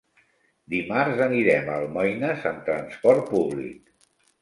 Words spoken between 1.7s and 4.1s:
a Almoines amb transport públic.